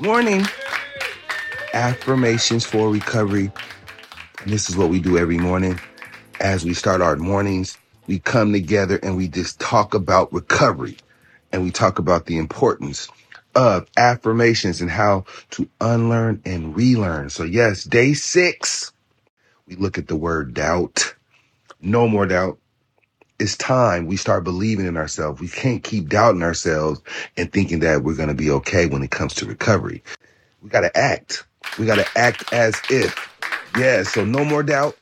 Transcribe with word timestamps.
Morning. 0.00 0.46
Affirmations 1.74 2.64
for 2.64 2.88
recovery. 2.88 3.50
And 4.40 4.52
this 4.52 4.70
is 4.70 4.76
what 4.76 4.90
we 4.90 5.00
do 5.00 5.18
every 5.18 5.38
morning. 5.38 5.80
As 6.38 6.64
we 6.64 6.72
start 6.72 7.00
our 7.00 7.16
mornings, 7.16 7.76
we 8.06 8.20
come 8.20 8.52
together 8.52 9.00
and 9.02 9.16
we 9.16 9.26
just 9.26 9.58
talk 9.58 9.94
about 9.94 10.32
recovery 10.32 10.98
and 11.50 11.64
we 11.64 11.72
talk 11.72 11.98
about 11.98 12.26
the 12.26 12.38
importance 12.38 13.08
of 13.56 13.88
affirmations 13.96 14.80
and 14.80 14.88
how 14.88 15.24
to 15.50 15.68
unlearn 15.80 16.42
and 16.44 16.76
relearn. 16.76 17.28
So 17.28 17.42
yes, 17.42 17.82
day 17.82 18.12
six, 18.12 18.92
we 19.66 19.74
look 19.74 19.98
at 19.98 20.06
the 20.06 20.16
word 20.16 20.54
doubt. 20.54 21.16
No 21.80 22.06
more 22.06 22.26
doubt 22.26 22.58
it's 23.38 23.56
time 23.56 24.06
we 24.06 24.16
start 24.16 24.44
believing 24.44 24.86
in 24.86 24.96
ourselves. 24.96 25.40
We 25.40 25.48
can't 25.48 25.82
keep 25.82 26.08
doubting 26.08 26.42
ourselves 26.42 27.00
and 27.36 27.52
thinking 27.52 27.80
that 27.80 28.02
we're 28.02 28.16
going 28.16 28.28
to 28.28 28.34
be 28.34 28.50
okay 28.50 28.86
when 28.86 29.02
it 29.02 29.10
comes 29.10 29.34
to 29.34 29.46
recovery. 29.46 30.02
We 30.60 30.70
got 30.70 30.80
to 30.80 30.96
act. 30.96 31.46
We 31.78 31.86
got 31.86 31.96
to 31.96 32.06
act 32.16 32.52
as 32.52 32.80
if. 32.90 33.28
Yeah. 33.76 34.02
So 34.02 34.24
no 34.24 34.44
more 34.44 34.62
doubt. 34.62 34.96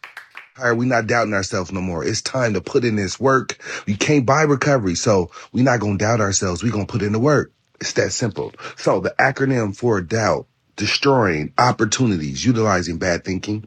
Are 0.58 0.74
we 0.74 0.86
not 0.86 1.06
doubting 1.06 1.34
ourselves 1.34 1.70
no 1.70 1.82
more? 1.82 2.04
It's 2.04 2.22
time 2.22 2.54
to 2.54 2.62
put 2.62 2.84
in 2.84 2.96
this 2.96 3.20
work. 3.20 3.58
You 3.86 3.96
can't 3.96 4.24
buy 4.24 4.42
recovery. 4.42 4.94
So 4.94 5.30
we're 5.52 5.64
not 5.64 5.80
going 5.80 5.98
to 5.98 6.04
doubt 6.04 6.20
ourselves. 6.20 6.62
We're 6.62 6.72
going 6.72 6.86
to 6.86 6.92
put 6.92 7.02
in 7.02 7.12
the 7.12 7.18
work. 7.18 7.52
It's 7.78 7.92
that 7.94 8.12
simple. 8.12 8.52
So 8.76 9.00
the 9.00 9.14
acronym 9.18 9.76
for 9.76 10.00
doubt, 10.00 10.46
destroying 10.76 11.52
opportunities, 11.58 12.44
utilizing 12.44 12.98
bad 12.98 13.22
thinking, 13.22 13.66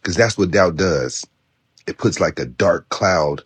because 0.00 0.16
that's 0.16 0.38
what 0.38 0.50
doubt 0.50 0.76
does. 0.76 1.26
It 1.86 1.98
puts 1.98 2.18
like 2.18 2.38
a 2.38 2.46
dark 2.46 2.88
cloud 2.88 3.42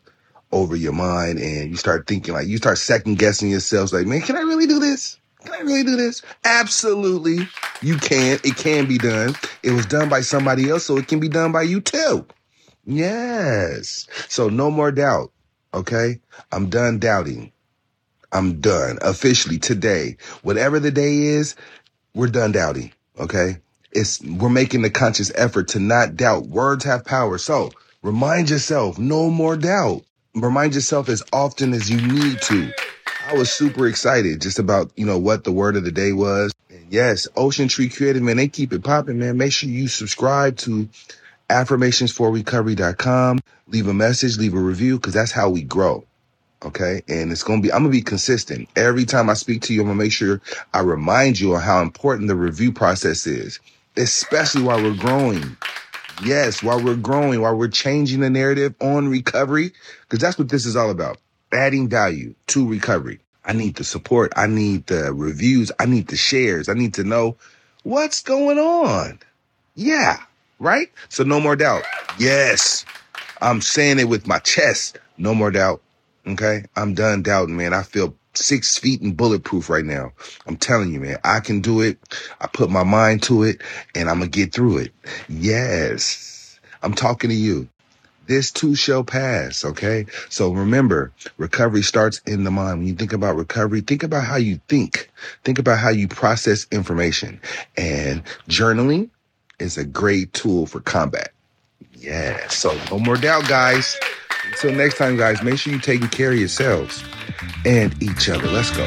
over 0.52 0.74
your 0.74 0.92
mind 0.92 1.38
and 1.38 1.70
you 1.70 1.76
start 1.76 2.06
thinking 2.06 2.34
like 2.34 2.46
you 2.46 2.56
start 2.56 2.78
second 2.78 3.18
guessing 3.18 3.50
yourself 3.50 3.92
like, 3.92 4.06
man, 4.06 4.20
can 4.20 4.36
I 4.36 4.40
really 4.40 4.66
do 4.66 4.78
this? 4.78 5.18
Can 5.44 5.54
I 5.54 5.60
really 5.60 5.84
do 5.84 5.96
this? 5.96 6.22
Absolutely. 6.44 7.48
You 7.80 7.96
can. 7.96 8.38
It 8.44 8.56
can 8.56 8.86
be 8.86 8.98
done. 8.98 9.34
It 9.62 9.70
was 9.70 9.86
done 9.86 10.08
by 10.08 10.20
somebody 10.20 10.68
else, 10.68 10.84
so 10.84 10.98
it 10.98 11.08
can 11.08 11.18
be 11.18 11.28
done 11.28 11.50
by 11.50 11.62
you 11.62 11.80
too. 11.80 12.26
Yes. 12.84 14.06
So 14.28 14.48
no 14.48 14.70
more 14.70 14.92
doubt. 14.92 15.32
Okay. 15.72 16.20
I'm 16.52 16.68
done 16.68 16.98
doubting. 16.98 17.52
I'm 18.32 18.60
done 18.60 18.98
officially 19.00 19.58
today. 19.58 20.16
Whatever 20.42 20.78
the 20.78 20.90
day 20.90 21.16
is, 21.16 21.56
we're 22.14 22.28
done 22.28 22.52
doubting. 22.52 22.92
Okay. 23.18 23.58
It's, 23.92 24.22
we're 24.22 24.50
making 24.50 24.82
the 24.82 24.90
conscious 24.90 25.32
effort 25.34 25.68
to 25.68 25.80
not 25.80 26.16
doubt. 26.16 26.46
Words 26.46 26.84
have 26.84 27.04
power. 27.04 27.38
So 27.38 27.70
remind 28.02 28.50
yourself, 28.50 28.98
no 28.98 29.30
more 29.30 29.56
doubt 29.56 30.04
remind 30.34 30.74
yourself 30.74 31.08
as 31.08 31.22
often 31.32 31.72
as 31.72 31.90
you 31.90 32.00
need 32.00 32.40
to. 32.42 32.72
I 33.26 33.34
was 33.34 33.50
super 33.50 33.86
excited 33.86 34.40
just 34.40 34.58
about, 34.58 34.90
you 34.96 35.06
know, 35.06 35.18
what 35.18 35.44
the 35.44 35.52
word 35.52 35.76
of 35.76 35.84
the 35.84 35.92
day 35.92 36.12
was. 36.12 36.52
And 36.68 36.86
yes, 36.90 37.28
Ocean 37.36 37.68
Tree 37.68 37.88
Creative, 37.88 38.22
man, 38.22 38.36
they 38.36 38.48
keep 38.48 38.72
it 38.72 38.82
popping, 38.82 39.18
man. 39.18 39.36
Make 39.36 39.52
sure 39.52 39.68
you 39.68 39.88
subscribe 39.88 40.56
to 40.58 40.88
affirmationsforrecovery.com. 41.48 43.40
Leave 43.68 43.88
a 43.88 43.94
message, 43.94 44.38
leave 44.38 44.54
a 44.54 44.58
review, 44.58 44.96
because 44.96 45.14
that's 45.14 45.32
how 45.32 45.50
we 45.50 45.62
grow. 45.62 46.04
Okay. 46.62 47.02
And 47.08 47.32
it's 47.32 47.42
going 47.42 47.62
to 47.62 47.68
be, 47.68 47.72
I'm 47.72 47.82
going 47.82 47.92
to 47.92 47.98
be 47.98 48.02
consistent. 48.02 48.68
Every 48.76 49.04
time 49.04 49.30
I 49.30 49.34
speak 49.34 49.62
to 49.62 49.74
you, 49.74 49.80
I'm 49.80 49.86
going 49.86 49.98
to 49.98 50.04
make 50.04 50.12
sure 50.12 50.40
I 50.74 50.80
remind 50.80 51.40
you 51.40 51.54
of 51.54 51.62
how 51.62 51.80
important 51.82 52.28
the 52.28 52.36
review 52.36 52.72
process 52.72 53.26
is, 53.26 53.60
especially 53.96 54.62
while 54.62 54.82
we're 54.82 54.96
growing. 54.96 55.56
Yes, 56.22 56.62
while 56.62 56.82
we're 56.82 56.96
growing, 56.96 57.40
while 57.40 57.56
we're 57.56 57.68
changing 57.68 58.20
the 58.20 58.30
narrative 58.30 58.74
on 58.80 59.08
recovery, 59.08 59.72
because 60.02 60.18
that's 60.18 60.38
what 60.38 60.48
this 60.50 60.66
is 60.66 60.76
all 60.76 60.90
about. 60.90 61.18
Adding 61.52 61.88
value 61.88 62.34
to 62.48 62.68
recovery. 62.68 63.20
I 63.44 63.54
need 63.54 63.76
the 63.76 63.84
support. 63.84 64.32
I 64.36 64.46
need 64.46 64.86
the 64.86 65.12
reviews. 65.14 65.72
I 65.80 65.86
need 65.86 66.08
the 66.08 66.16
shares. 66.16 66.68
I 66.68 66.74
need 66.74 66.94
to 66.94 67.04
know 67.04 67.36
what's 67.82 68.22
going 68.22 68.58
on. 68.58 69.18
Yeah. 69.74 70.22
Right. 70.58 70.92
So 71.08 71.24
no 71.24 71.40
more 71.40 71.56
doubt. 71.56 71.84
Yes. 72.18 72.84
I'm 73.40 73.62
saying 73.62 73.98
it 73.98 74.08
with 74.08 74.26
my 74.26 74.38
chest. 74.40 74.98
No 75.16 75.34
more 75.34 75.50
doubt. 75.50 75.80
Okay. 76.26 76.64
I'm 76.76 76.94
done 76.94 77.22
doubting, 77.22 77.56
man. 77.56 77.74
I 77.74 77.82
feel 77.82 78.14
six 78.34 78.78
feet 78.78 79.00
and 79.00 79.16
bulletproof 79.16 79.68
right 79.68 79.84
now. 79.84 80.12
I'm 80.46 80.56
telling 80.56 80.92
you, 80.92 81.00
man, 81.00 81.18
I 81.24 81.40
can 81.40 81.60
do 81.60 81.80
it. 81.80 81.98
I 82.40 82.46
put 82.46 82.70
my 82.70 82.84
mind 82.84 83.22
to 83.24 83.42
it 83.42 83.62
and 83.94 84.08
I'm 84.08 84.18
going 84.18 84.30
to 84.30 84.36
get 84.36 84.52
through 84.52 84.78
it. 84.78 84.92
Yes. 85.28 86.58
I'm 86.82 86.94
talking 86.94 87.30
to 87.30 87.36
you. 87.36 87.68
This 88.26 88.52
too 88.52 88.76
shall 88.76 89.02
pass. 89.02 89.64
Okay. 89.64 90.06
So 90.28 90.52
remember, 90.52 91.10
recovery 91.36 91.82
starts 91.82 92.20
in 92.26 92.44
the 92.44 92.50
mind. 92.52 92.78
When 92.78 92.86
you 92.86 92.94
think 92.94 93.12
about 93.12 93.34
recovery, 93.34 93.80
think 93.80 94.04
about 94.04 94.24
how 94.24 94.36
you 94.36 94.60
think. 94.68 95.10
Think 95.42 95.58
about 95.58 95.78
how 95.78 95.90
you 95.90 96.06
process 96.06 96.66
information 96.70 97.40
and 97.76 98.22
journaling 98.48 99.10
is 99.58 99.76
a 99.76 99.84
great 99.84 100.32
tool 100.32 100.66
for 100.66 100.80
combat. 100.80 101.32
Yeah. 101.94 102.48
So 102.48 102.78
no 102.90 103.00
more 103.00 103.16
doubt, 103.16 103.48
guys. 103.48 103.98
Until 104.52 104.72
next 104.72 104.96
time, 104.96 105.16
guys, 105.16 105.42
make 105.42 105.58
sure 105.58 105.72
you're 105.72 105.82
taking 105.82 106.08
care 106.08 106.32
of 106.32 106.38
yourselves 106.38 107.04
and 107.64 107.94
each 108.02 108.28
other. 108.28 108.46
Let's 108.48 108.70
go. 108.70 108.84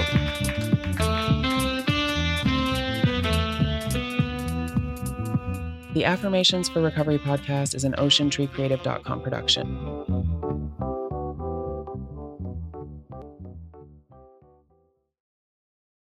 The 5.94 6.06
Affirmations 6.06 6.70
for 6.70 6.82
Recovery 6.82 7.20
podcast 7.20 7.76
is 7.76 7.84
an 7.84 7.94
oceantreecreative.com 7.94 9.22
production. 9.22 10.33